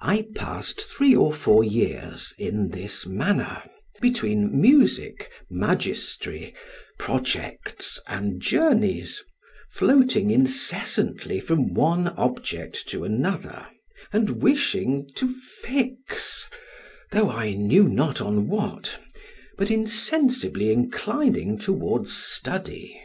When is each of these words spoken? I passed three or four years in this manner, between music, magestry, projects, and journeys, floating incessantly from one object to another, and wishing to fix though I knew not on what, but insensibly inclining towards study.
I 0.00 0.26
passed 0.34 0.80
three 0.80 1.14
or 1.14 1.30
four 1.30 1.62
years 1.64 2.32
in 2.38 2.70
this 2.70 3.04
manner, 3.04 3.62
between 4.00 4.58
music, 4.58 5.30
magestry, 5.50 6.54
projects, 6.98 8.00
and 8.06 8.40
journeys, 8.40 9.22
floating 9.70 10.30
incessantly 10.30 11.40
from 11.40 11.74
one 11.74 12.08
object 12.16 12.88
to 12.88 13.04
another, 13.04 13.66
and 14.14 14.40
wishing 14.42 15.10
to 15.16 15.34
fix 15.34 16.46
though 17.10 17.28
I 17.28 17.52
knew 17.52 17.86
not 17.86 18.22
on 18.22 18.48
what, 18.48 18.96
but 19.58 19.70
insensibly 19.70 20.72
inclining 20.72 21.58
towards 21.58 22.16
study. 22.16 22.98